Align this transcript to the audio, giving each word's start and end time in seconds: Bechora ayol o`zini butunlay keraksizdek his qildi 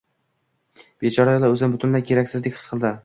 Bechora 1.05 1.35
ayol 1.37 1.45
o`zini 1.49 1.69
butunlay 1.75 2.05
keraksizdek 2.09 2.59
his 2.61 2.67
qildi 2.73 2.93